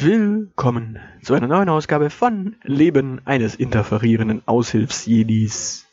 Willkommen 0.00 1.00
zu 1.22 1.34
einer 1.34 1.48
neuen 1.48 1.68
Ausgabe 1.68 2.08
von 2.08 2.54
Leben 2.62 3.20
eines 3.24 3.56
interferierenden 3.56 4.46
Aushilfsjedis. 4.46 5.86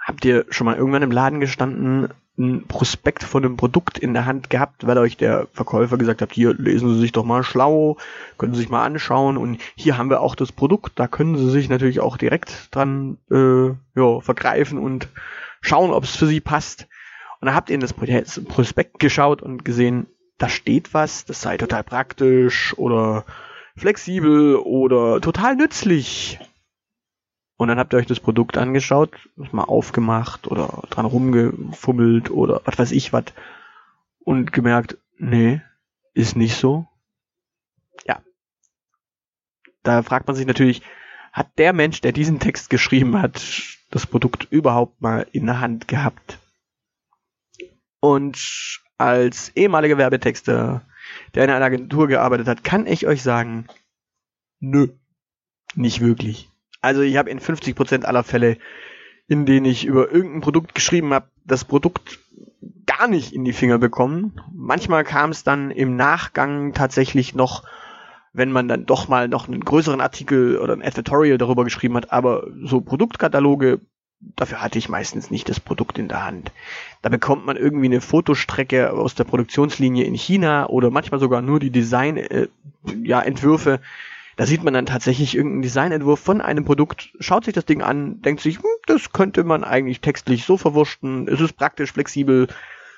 Habt 0.00 0.24
ihr 0.24 0.46
schon 0.50 0.64
mal 0.64 0.74
irgendwann 0.74 1.04
im 1.04 1.12
Laden 1.12 1.38
gestanden, 1.38 2.08
ein 2.36 2.66
Prospekt 2.66 3.22
von 3.22 3.44
einem 3.44 3.56
Produkt 3.56 4.00
in 4.00 4.14
der 4.14 4.26
Hand 4.26 4.50
gehabt, 4.50 4.84
weil 4.84 4.98
euch 4.98 5.16
der 5.16 5.46
Verkäufer 5.52 5.96
gesagt 5.96 6.22
hat, 6.22 6.32
hier 6.32 6.54
lesen 6.54 6.92
Sie 6.92 6.98
sich 6.98 7.12
doch 7.12 7.24
mal 7.24 7.44
schlau, 7.44 7.98
können 8.36 8.54
Sie 8.54 8.62
sich 8.62 8.68
mal 8.68 8.84
anschauen 8.84 9.36
und 9.36 9.60
hier 9.76 9.96
haben 9.96 10.10
wir 10.10 10.20
auch 10.20 10.34
das 10.34 10.50
Produkt, 10.50 10.98
da 10.98 11.06
können 11.06 11.36
Sie 11.36 11.50
sich 11.50 11.68
natürlich 11.68 12.00
auch 12.00 12.16
direkt 12.16 12.74
dran 12.74 13.18
äh, 13.30 13.68
ja, 13.94 14.20
vergreifen 14.20 14.78
und 14.78 15.06
schauen, 15.60 15.92
ob 15.92 16.02
es 16.02 16.16
für 16.16 16.26
Sie 16.26 16.40
passt. 16.40 16.88
Und 17.40 17.46
da 17.46 17.54
habt 17.54 17.70
ihr 17.70 17.74
in 17.74 17.80
das 17.80 17.92
Prospekt 17.92 18.98
geschaut 18.98 19.40
und 19.40 19.64
gesehen, 19.64 20.08
da 20.38 20.48
steht 20.48 20.94
was, 20.94 21.24
das 21.24 21.40
sei 21.40 21.56
total 21.56 21.84
praktisch 21.84 22.76
oder 22.78 23.24
flexibel 23.76 24.56
oder 24.56 25.20
total 25.20 25.56
nützlich. 25.56 26.38
Und 27.56 27.68
dann 27.68 27.78
habt 27.78 27.94
ihr 27.94 27.98
euch 27.98 28.06
das 28.06 28.20
Produkt 28.20 28.58
angeschaut, 28.58 29.28
mal 29.36 29.64
aufgemacht 29.64 30.46
oder 30.46 30.82
dran 30.90 31.06
rumgefummelt 31.06 32.30
oder 32.30 32.60
was 32.64 32.78
weiß 32.78 32.92
ich 32.92 33.12
was 33.12 33.24
und 34.18 34.52
gemerkt, 34.52 34.98
nee, 35.18 35.62
ist 36.12 36.36
nicht 36.36 36.56
so. 36.56 36.86
Ja. 38.06 38.20
Da 39.82 40.02
fragt 40.02 40.26
man 40.26 40.36
sich 40.36 40.46
natürlich, 40.46 40.82
hat 41.32 41.58
der 41.58 41.72
Mensch, 41.72 42.00
der 42.02 42.12
diesen 42.12 42.40
Text 42.40 42.68
geschrieben 42.68 43.20
hat, 43.20 43.40
das 43.90 44.06
Produkt 44.06 44.48
überhaupt 44.50 45.00
mal 45.00 45.26
in 45.32 45.46
der 45.46 45.60
Hand 45.60 45.88
gehabt? 45.88 46.38
Und 48.00 48.82
als 48.98 49.50
ehemaliger 49.54 49.98
Werbetexter, 49.98 50.82
der 51.34 51.44
in 51.44 51.50
einer 51.50 51.64
Agentur 51.64 52.08
gearbeitet 52.08 52.48
hat, 52.48 52.64
kann 52.64 52.86
ich 52.86 53.06
euch 53.06 53.22
sagen, 53.22 53.66
nö, 54.60 54.88
nicht 55.74 56.00
wirklich. 56.00 56.50
Also 56.80 57.02
ich 57.02 57.16
habe 57.16 57.30
in 57.30 57.40
50% 57.40 58.04
aller 58.04 58.22
Fälle, 58.22 58.58
in 59.28 59.46
denen 59.46 59.66
ich 59.66 59.84
über 59.84 60.10
irgendein 60.10 60.40
Produkt 60.40 60.74
geschrieben 60.74 61.12
habe, 61.12 61.28
das 61.44 61.64
Produkt 61.64 62.20
gar 62.86 63.08
nicht 63.08 63.32
in 63.32 63.44
die 63.44 63.52
Finger 63.52 63.78
bekommen. 63.78 64.40
Manchmal 64.52 65.04
kam 65.04 65.30
es 65.30 65.44
dann 65.44 65.70
im 65.70 65.96
Nachgang 65.96 66.72
tatsächlich 66.72 67.34
noch, 67.34 67.64
wenn 68.32 68.52
man 68.52 68.68
dann 68.68 68.86
doch 68.86 69.08
mal 69.08 69.28
noch 69.28 69.48
einen 69.48 69.64
größeren 69.64 70.00
Artikel 70.00 70.58
oder 70.58 70.74
ein 70.74 70.82
Editorial 70.82 71.38
darüber 71.38 71.64
geschrieben 71.64 71.96
hat, 71.96 72.12
aber 72.12 72.46
so 72.62 72.80
Produktkataloge 72.80 73.80
dafür 74.20 74.62
hatte 74.62 74.78
ich 74.78 74.88
meistens 74.88 75.30
nicht 75.30 75.48
das 75.48 75.60
Produkt 75.60 75.98
in 75.98 76.08
der 76.08 76.24
Hand. 76.24 76.52
Da 77.02 77.08
bekommt 77.08 77.46
man 77.46 77.56
irgendwie 77.56 77.86
eine 77.86 78.00
Fotostrecke 78.00 78.92
aus 78.92 79.14
der 79.14 79.24
Produktionslinie 79.24 80.04
in 80.04 80.14
China 80.14 80.66
oder 80.68 80.90
manchmal 80.90 81.20
sogar 81.20 81.42
nur 81.42 81.60
die 81.60 81.70
Design, 81.70 82.16
äh, 82.16 82.48
ja. 83.02 83.22
Da 84.38 84.44
sieht 84.44 84.62
man 84.62 84.74
dann 84.74 84.84
tatsächlich 84.84 85.34
irgendeinen 85.34 85.62
Designentwurf 85.62 86.20
von 86.20 86.42
einem 86.42 86.66
Produkt, 86.66 87.10
schaut 87.20 87.46
sich 87.46 87.54
das 87.54 87.64
Ding 87.64 87.80
an, 87.80 88.20
denkt 88.20 88.42
sich, 88.42 88.58
hm, 88.58 88.64
das 88.86 89.12
könnte 89.12 89.44
man 89.44 89.64
eigentlich 89.64 90.02
textlich 90.02 90.44
so 90.44 90.58
verwurschten, 90.58 91.26
es 91.26 91.40
ist 91.40 91.56
praktisch, 91.56 91.92
flexibel, 91.92 92.48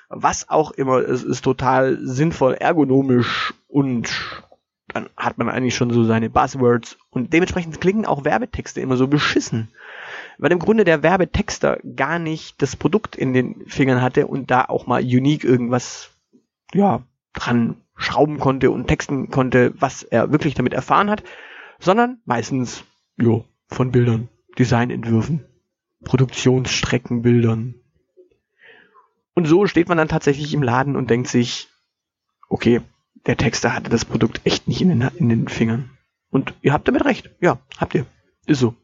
was 0.09 0.49
auch 0.49 0.71
immer, 0.71 0.97
es 0.97 1.23
ist 1.23 1.41
total 1.41 1.97
sinnvoll, 2.01 2.55
ergonomisch 2.55 3.53
und 3.69 4.09
dann 4.89 5.07
hat 5.15 5.37
man 5.37 5.49
eigentlich 5.49 5.75
schon 5.75 5.91
so 5.91 6.03
seine 6.03 6.29
Buzzwords 6.29 6.97
und 7.09 7.31
dementsprechend 7.31 7.79
klingen 7.79 8.05
auch 8.05 8.25
Werbetexte 8.25 8.81
immer 8.81 8.97
so 8.97 9.07
beschissen 9.07 9.69
weil 10.39 10.51
im 10.51 10.59
Grunde 10.59 10.85
der 10.85 11.03
Werbetexter 11.03 11.79
gar 11.95 12.17
nicht 12.17 12.61
das 12.61 12.75
Produkt 12.75 13.15
in 13.15 13.33
den 13.33 13.65
Fingern 13.67 14.01
hatte 14.01 14.25
und 14.25 14.49
da 14.49 14.65
auch 14.65 14.87
mal 14.87 15.01
unique 15.01 15.43
irgendwas, 15.43 16.11
ja, 16.73 17.03
dran 17.33 17.75
schrauben 17.95 18.39
konnte 18.39 18.71
und 18.71 18.87
texten 18.87 19.29
konnte, 19.29 19.73
was 19.79 20.03
er 20.03 20.31
wirklich 20.31 20.53
damit 20.53 20.73
erfahren 20.73 21.09
hat, 21.09 21.23
sondern 21.79 22.21
meistens, 22.25 22.83
jo, 23.17 23.45
von 23.67 23.91
Bildern, 23.91 24.29
Designentwürfen, 24.57 25.45
Produktionsstreckenbildern. 26.05 27.75
Und 29.35 29.45
so 29.45 29.67
steht 29.67 29.89
man 29.89 29.97
dann 29.97 30.07
tatsächlich 30.07 30.53
im 30.53 30.63
Laden 30.63 30.95
und 30.95 31.09
denkt 31.09 31.27
sich, 31.27 31.67
okay, 32.47 32.81
der 33.27 33.35
Texter 33.35 33.75
hatte 33.75 33.89
das 33.89 34.05
Produkt 34.05 34.41
echt 34.45 34.69
nicht 34.69 34.81
in 34.81 34.87
den, 34.89 35.01
in 35.17 35.27
den 35.27 35.47
Fingern. 35.49 35.89
Und 36.29 36.53
ihr 36.61 36.71
habt 36.71 36.87
damit 36.87 37.03
recht. 37.03 37.29
Ja, 37.41 37.59
habt 37.77 37.93
ihr. 37.95 38.05
Ist 38.45 38.59
so. 38.59 38.75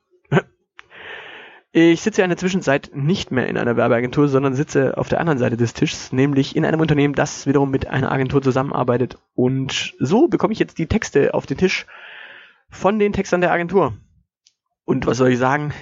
Ich 1.77 2.03
sitze 2.03 2.21
ja 2.21 2.23
in 2.23 2.29
der 2.29 2.37
Zwischenzeit 2.37 2.91
nicht 2.93 3.31
mehr 3.31 3.47
in 3.47 3.57
einer 3.57 3.75
Werbeagentur, 3.75 4.29
sondern 4.29 4.53
sitze 4.53 4.97
auf 4.97 5.09
der 5.09 5.19
anderen 5.19 5.39
Seite 5.39 5.57
des 5.57 5.73
Tisches, 5.73 6.13
nämlich 6.13 6.55
in 6.55 6.63
einem 6.63 6.79
Unternehmen, 6.79 7.15
das 7.15 7.47
wiederum 7.47 7.69
mit 7.69 7.85
einer 7.85 8.13
Agentur 8.13 8.41
zusammenarbeitet. 8.41 9.17
Und 9.33 9.93
so 9.99 10.29
bekomme 10.29 10.53
ich 10.53 10.59
jetzt 10.59 10.77
die 10.77 10.87
Texte 10.87 11.33
auf 11.33 11.45
den 11.45 11.57
Tisch 11.57 11.85
von 12.69 12.97
den 12.97 13.11
Textern 13.11 13.41
der 13.41 13.51
Agentur. 13.51 13.93
Und 14.85 15.05
was 15.05 15.17
soll 15.17 15.31
ich 15.31 15.37
sagen? 15.37 15.73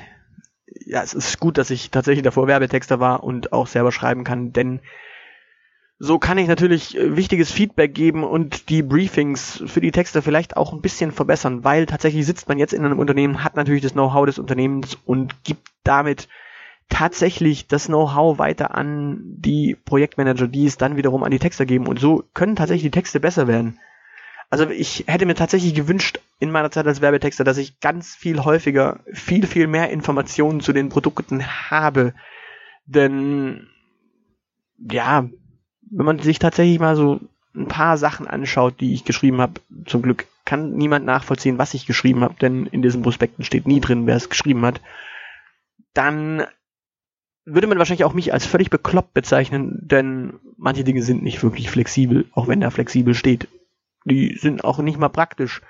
Ja, 0.65 1.03
es 1.03 1.13
ist 1.13 1.39
gut, 1.39 1.59
dass 1.59 1.69
ich 1.69 1.91
tatsächlich 1.91 2.23
davor 2.23 2.47
Werbetexter 2.47 2.99
war 2.99 3.23
und 3.23 3.53
auch 3.53 3.67
selber 3.67 3.91
schreiben 3.91 4.23
kann, 4.23 4.51
denn 4.51 4.79
so 6.05 6.19
kann 6.19 6.37
ich 6.37 6.49
natürlich 6.49 6.97
äh, 6.97 7.15
wichtiges 7.15 7.49
Feedback 7.49 7.95
geben 7.95 8.25
und 8.25 8.67
die 8.67 8.83
Briefings 8.83 9.63
für 9.65 9.79
die 9.79 9.93
Texte 9.93 10.21
vielleicht 10.21 10.57
auch 10.57 10.73
ein 10.73 10.81
bisschen 10.81 11.13
verbessern, 11.13 11.63
weil 11.63 11.85
tatsächlich 11.85 12.25
sitzt 12.25 12.49
man 12.49 12.57
jetzt 12.59 12.73
in 12.73 12.83
einem 12.83 12.99
Unternehmen, 12.99 13.41
hat 13.41 13.55
natürlich 13.55 13.83
das 13.83 13.93
Know-how 13.93 14.25
des 14.25 14.37
Unternehmens 14.37 14.97
und 15.05 15.45
gibt 15.45 15.65
damit 15.85 16.27
tatsächlich 16.89 17.67
das 17.67 17.85
Know-how 17.85 18.37
weiter 18.37 18.75
an 18.75 19.21
die 19.23 19.77
Projektmanager, 19.85 20.49
die 20.49 20.65
es 20.65 20.75
dann 20.75 20.97
wiederum 20.97 21.23
an 21.23 21.31
die 21.31 21.39
Texter 21.39 21.65
geben 21.65 21.87
und 21.87 22.01
so 22.01 22.25
können 22.33 22.57
tatsächlich 22.57 22.91
die 22.91 22.99
Texte 22.99 23.21
besser 23.21 23.47
werden. 23.47 23.79
Also 24.49 24.69
ich 24.69 25.05
hätte 25.07 25.25
mir 25.25 25.35
tatsächlich 25.35 25.73
gewünscht 25.73 26.19
in 26.37 26.51
meiner 26.51 26.69
Zeit 26.69 26.85
als 26.85 26.99
Werbetexter, 26.99 27.45
dass 27.45 27.57
ich 27.57 27.79
ganz 27.79 28.13
viel 28.13 28.43
häufiger 28.43 28.99
viel, 29.13 29.47
viel 29.47 29.67
mehr 29.67 29.89
Informationen 29.89 30.59
zu 30.59 30.73
den 30.73 30.89
Produkten 30.89 31.45
habe. 31.71 32.13
Denn 32.87 33.69
ja, 34.77 35.29
wenn 35.95 36.05
man 36.05 36.19
sich 36.19 36.39
tatsächlich 36.39 36.79
mal 36.79 36.95
so 36.95 37.19
ein 37.55 37.67
paar 37.67 37.97
Sachen 37.97 38.27
anschaut, 38.27 38.79
die 38.79 38.93
ich 38.93 39.05
geschrieben 39.05 39.39
habe, 39.39 39.61
zum 39.85 40.01
Glück 40.01 40.25
kann 40.43 40.73
niemand 40.73 41.05
nachvollziehen, 41.05 41.57
was 41.57 41.73
ich 41.73 41.85
geschrieben 41.85 42.21
habe, 42.21 42.35
denn 42.41 42.65
in 42.65 42.81
diesen 42.81 43.03
Prospekten 43.03 43.45
steht 43.45 43.67
nie 43.67 43.79
drin, 43.79 44.07
wer 44.07 44.15
es 44.15 44.29
geschrieben 44.29 44.65
hat, 44.65 44.81
dann 45.93 46.45
würde 47.45 47.67
man 47.67 47.77
wahrscheinlich 47.77 48.05
auch 48.05 48.13
mich 48.13 48.33
als 48.33 48.45
völlig 48.45 48.69
bekloppt 48.69 49.13
bezeichnen, 49.13 49.79
denn 49.81 50.39
manche 50.57 50.83
Dinge 50.83 51.03
sind 51.03 51.23
nicht 51.23 51.43
wirklich 51.43 51.69
flexibel, 51.69 52.25
auch 52.33 52.47
wenn 52.47 52.61
da 52.61 52.71
flexibel 52.71 53.13
steht. 53.13 53.47
Die 54.05 54.37
sind 54.37 54.63
auch 54.63 54.79
nicht 54.79 54.97
mal 54.97 55.09
praktisch. 55.09 55.61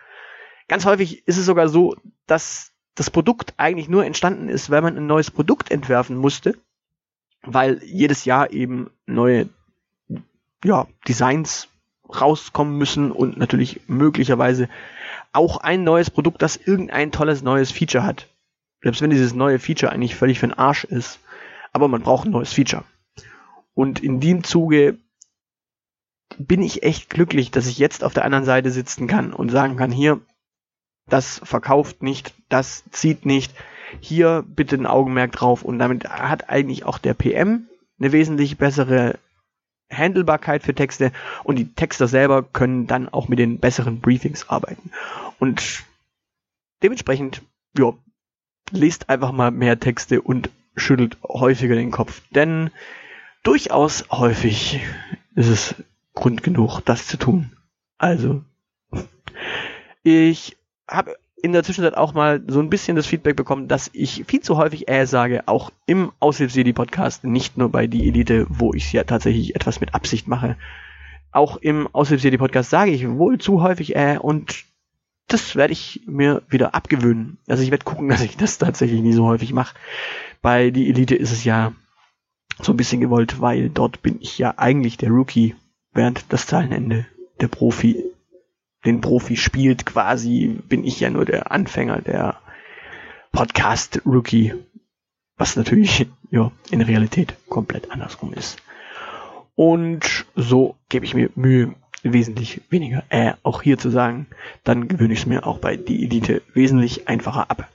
Ganz 0.68 0.86
häufig 0.86 1.28
ist 1.28 1.38
es 1.38 1.46
sogar 1.46 1.68
so, 1.68 1.96
dass 2.26 2.72
das 2.96 3.10
Produkt 3.10 3.54
eigentlich 3.58 3.90
nur 3.90 4.06
entstanden 4.06 4.50
ist, 4.50 4.70
weil 4.70 4.82
man 4.82 4.96
ein 4.96 5.08
neues 5.08 5.32
Produkt 5.32 5.72
entwerfen 5.72 6.16
musste, 6.16 6.56
weil 7.42 7.84
jedes 7.84 8.24
Jahr 8.24 8.52
eben 8.52 8.90
neue 9.06 9.50
ja, 10.64 10.88
Designs 11.08 11.68
rauskommen 12.10 12.78
müssen 12.78 13.12
und 13.12 13.38
natürlich 13.38 13.82
möglicherweise 13.88 14.70
auch 15.32 15.58
ein 15.58 15.84
neues 15.84 16.10
Produkt, 16.10 16.42
das 16.42 16.58
irgendein 16.58 17.12
tolles 17.12 17.42
neues 17.42 17.72
Feature 17.72 18.04
hat. 18.04 18.28
Selbst 18.82 19.02
wenn 19.02 19.10
dieses 19.10 19.34
neue 19.34 19.60
Feature 19.60 19.92
eigentlich 19.92 20.16
völlig 20.16 20.40
für 20.40 20.48
den 20.48 20.58
Arsch 20.58 20.84
ist. 20.84 21.20
Aber 21.72 21.88
man 21.88 22.02
braucht 22.02 22.28
ein 22.28 22.32
neues 22.32 22.54
Feature. 22.54 22.84
Und 23.74 24.04
in 24.04 24.20
dem 24.20 24.44
Zuge 24.44 24.98
bin 26.38 26.62
ich 26.62 26.84
echt 26.84 27.10
glücklich, 27.10 27.52
dass 27.52 27.68
ich 27.68 27.78
jetzt 27.78 28.04
auf 28.04 28.14
der 28.14 28.26
anderen 28.26 28.46
Seite 28.46 28.72
sitzen 28.72 29.08
kann 29.08 29.34
und 29.34 29.50
sagen 29.50 29.78
kann, 29.78 29.92
hier, 29.92 30.20
das 31.08 31.42
verkauft 31.44 32.04
nicht, 32.04 32.34
das 32.50 32.84
zieht 32.92 33.26
nicht, 33.26 33.54
hier 34.00 34.44
bitte 34.48 34.76
ein 34.76 34.86
Augenmerk 34.86 35.32
drauf 35.32 35.64
und 35.64 35.80
damit 35.80 36.10
hat 36.10 36.50
eigentlich 36.50 36.86
auch 36.86 36.98
der 36.98 37.14
PM 37.14 37.68
eine 38.00 38.12
wesentlich 38.12 38.58
bessere 38.58 39.20
Handelbarkeit 39.94 40.64
für 40.64 40.74
Texte 40.74 41.12
und 41.44 41.58
die 41.58 41.74
Texter 41.74 42.08
selber 42.08 42.44
können 42.44 42.88
dann 42.88 43.10
auch 43.10 43.28
mit 43.28 43.40
den 43.40 43.60
besseren 43.60 44.00
Briefings 44.00 44.50
arbeiten. 44.50 44.92
Und 45.40 45.84
dementsprechend, 46.82 47.42
ja, 47.78 47.94
lest 48.72 49.10
einfach 49.10 49.32
mal 49.32 49.52
mehr 49.52 49.80
Texte 49.80 50.22
und 50.22 50.50
schüttelt 50.76 51.18
häufiger 51.24 51.76
den 51.76 51.92
Kopf, 51.92 52.22
denn 52.32 52.72
durchaus 53.44 54.06
häufig 54.10 54.82
ist 55.36 55.48
es 55.48 55.76
Grund 56.14 56.44
genug, 56.44 56.82
das 56.82 57.08
zu 57.08 57.18
tun. 57.18 57.56
Also, 57.98 58.44
ich 60.04 60.58
habe 60.88 61.16
in 61.44 61.52
der 61.52 61.64
Zwischenzeit 61.64 61.98
auch 61.98 62.14
mal 62.14 62.42
so 62.48 62.62
ein 62.62 62.70
bisschen 62.70 62.96
das 62.96 63.06
Feedback 63.06 63.36
bekommen, 63.36 63.68
dass 63.68 63.90
ich 63.92 64.24
viel 64.28 64.40
zu 64.40 64.56
häufig 64.56 64.88
äh 64.88 65.06
sage, 65.06 65.44
auch 65.46 65.72
im 65.86 66.14
Aushilfsjedi-Podcast, 66.22 67.26
nicht 67.26 67.58
nur 67.58 67.70
bei 67.70 67.86
die 67.86 68.08
Elite, 68.08 68.48
wo 68.48 68.74
ich 68.74 68.94
ja 68.94 69.04
tatsächlich 69.04 69.54
etwas 69.54 69.82
mit 69.82 69.94
Absicht 69.94 70.30
mache. 70.30 70.56
Auch 71.34 71.58
im 71.58 71.90
Aushilfsjedi-Podcast 71.92 72.70
sage 72.70 72.92
ich 72.92 73.10
wohl 73.10 73.40
zu 73.40 73.62
häufig 73.62 73.98
äh 73.98 74.18
und 74.18 74.64
das 75.28 75.58
werde 75.58 75.74
ich 75.74 76.04
mir 76.06 76.44
wieder 76.48 76.76
abgewöhnen. 76.76 77.38
Also 77.46 77.62
ich 77.62 77.72
werde 77.72 77.84
gucken, 77.84 78.08
dass 78.08 78.22
ich 78.22 78.38
das 78.38 78.58
tatsächlich 78.58 79.02
nie 79.02 79.14
so 79.14 79.26
häufig 79.26 79.52
mache. 79.52 79.76
Bei 80.42 80.72
die 80.72 80.90
Elite 80.90 81.16
ist 81.16 81.34
es 81.34 81.44
ja 81.44 81.74
so 82.62 82.72
ein 82.72 82.78
bisschen 82.78 83.02
gewollt, 83.02 83.42
weil 83.42 83.70
dort 83.70 84.02
bin 84.02 84.16
ich 84.22 84.38
ja 84.38 84.54
eigentlich 84.56 84.96
der 84.96 85.10
Rookie, 85.10 85.56
während 85.92 86.24
das 86.30 86.48
Zahlenende 86.48 87.06
der 87.42 87.50
Profi 87.50 88.02
den 88.86 89.02
Profi 89.02 89.38
spielt 89.38 89.86
quasi, 89.86 90.60
bin 90.68 90.84
ich 90.84 91.00
ja 91.00 91.10
nur 91.10 91.26
der 91.26 91.52
Anfänger, 91.52 92.02
der 92.02 92.38
Podcast-Rookie, 93.32 94.54
was 95.38 95.56
natürlich 95.56 96.08
ja, 96.32 96.52
in 96.72 96.82
Realität 96.82 97.36
komplett 97.50 97.92
andersrum 97.92 98.34
ist. 98.34 98.58
Und 99.56 100.26
so 100.36 100.76
gebe 100.90 101.06
ich 101.06 101.14
mir 101.14 101.30
Mühe, 101.36 101.76
wesentlich 102.04 102.62
weniger 102.70 103.04
äh 103.10 103.34
auch 103.44 103.62
hier 103.62 103.78
zu 103.78 103.90
sagen, 103.90 104.28
dann 104.64 104.88
gewöhne 104.88 105.14
ich 105.14 105.20
es 105.20 105.26
mir 105.26 105.48
auch 105.48 105.60
bei 105.60 105.78
die 105.78 106.04
Elite 106.04 106.42
wesentlich 106.54 107.08
einfacher 107.08 107.50
ab. 107.50 107.70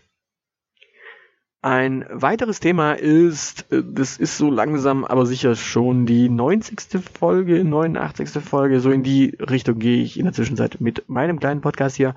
Ein 1.60 2.06
weiteres 2.08 2.60
Thema 2.60 2.92
ist, 2.92 3.72
äh, 3.72 3.82
das 3.84 4.16
ist 4.16 4.38
so 4.38 4.50
langsam, 4.50 5.04
aber 5.04 5.26
sicher 5.26 5.56
schon 5.56 6.06
die 6.06 6.28
90. 6.28 7.00
Folge, 7.18 7.64
89. 7.64 8.30
Folge, 8.44 8.78
so 8.78 8.92
in 8.92 9.02
die 9.02 9.36
Richtung 9.40 9.80
gehe 9.80 10.02
ich 10.02 10.18
in 10.18 10.24
der 10.24 10.32
Zwischenzeit 10.32 10.80
mit 10.80 11.08
meinem 11.08 11.40
kleinen 11.40 11.60
Podcast 11.60 11.96
hier. 11.96 12.14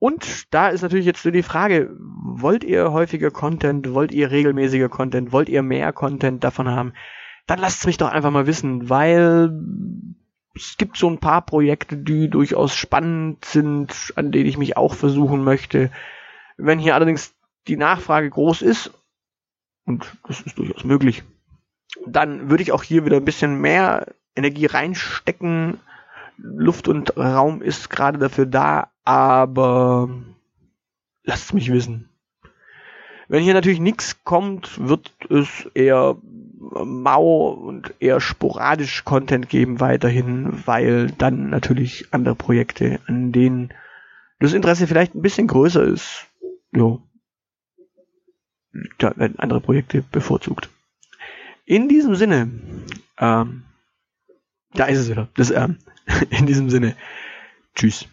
Und 0.00 0.52
da 0.52 0.68
ist 0.68 0.82
natürlich 0.82 1.06
jetzt 1.06 1.22
so 1.22 1.30
die 1.30 1.44
Frage, 1.44 1.90
wollt 1.98 2.64
ihr 2.64 2.92
häufiger 2.92 3.30
Content, 3.30 3.94
wollt 3.94 4.12
ihr 4.12 4.32
regelmäßiger 4.32 4.88
Content, 4.88 5.32
wollt 5.32 5.48
ihr 5.48 5.62
mehr 5.62 5.92
Content 5.92 6.42
davon 6.42 6.68
haben? 6.68 6.92
Dann 7.46 7.60
lasst 7.60 7.80
es 7.80 7.86
mich 7.86 7.98
doch 7.98 8.10
einfach 8.10 8.32
mal 8.32 8.48
wissen, 8.48 8.90
weil 8.90 9.52
es 10.56 10.76
gibt 10.76 10.96
so 10.96 11.08
ein 11.08 11.18
paar 11.18 11.46
Projekte, 11.46 11.96
die 11.96 12.28
durchaus 12.28 12.74
spannend 12.74 13.44
sind, 13.44 14.12
an 14.16 14.32
denen 14.32 14.46
ich 14.46 14.58
mich 14.58 14.76
auch 14.76 14.94
versuchen 14.94 15.44
möchte. 15.44 15.90
Wenn 16.56 16.80
hier 16.80 16.94
allerdings 16.96 17.35
die 17.68 17.76
Nachfrage 17.76 18.30
groß 18.30 18.62
ist, 18.62 18.92
und 19.84 20.16
das 20.26 20.40
ist 20.40 20.58
durchaus 20.58 20.84
möglich, 20.84 21.22
dann 22.06 22.50
würde 22.50 22.62
ich 22.62 22.72
auch 22.72 22.82
hier 22.82 23.04
wieder 23.04 23.16
ein 23.16 23.24
bisschen 23.24 23.60
mehr 23.60 24.14
Energie 24.34 24.66
reinstecken. 24.66 25.80
Luft 26.38 26.88
und 26.88 27.16
Raum 27.16 27.62
ist 27.62 27.88
gerade 27.88 28.18
dafür 28.18 28.46
da, 28.46 28.90
aber 29.04 30.10
lasst 31.22 31.54
mich 31.54 31.72
wissen. 31.72 32.10
Wenn 33.28 33.42
hier 33.42 33.54
natürlich 33.54 33.80
nichts 33.80 34.22
kommt, 34.22 34.78
wird 34.86 35.12
es 35.30 35.66
eher 35.74 36.16
mau 36.60 37.48
und 37.48 37.94
eher 38.00 38.20
sporadisch 38.20 39.04
Content 39.04 39.48
geben 39.48 39.80
weiterhin, 39.80 40.62
weil 40.66 41.10
dann 41.10 41.50
natürlich 41.50 42.12
andere 42.12 42.34
Projekte, 42.34 43.00
an 43.06 43.32
denen 43.32 43.72
das 44.38 44.52
Interesse 44.52 44.86
vielleicht 44.86 45.14
ein 45.14 45.22
bisschen 45.22 45.46
größer 45.46 45.82
ist, 45.82 46.26
ja, 46.72 46.98
da 49.10 49.16
werden 49.16 49.38
andere 49.38 49.60
Projekte 49.60 50.02
bevorzugt. 50.02 50.68
In 51.64 51.88
diesem 51.88 52.14
Sinne, 52.14 52.50
ähm, 53.18 53.64
da 54.74 54.86
ist 54.86 54.98
es 54.98 55.10
wieder, 55.10 55.28
das 55.36 55.50
ähm, 55.50 55.78
in 56.30 56.46
diesem 56.46 56.70
Sinne, 56.70 56.96
tschüss. 57.74 58.08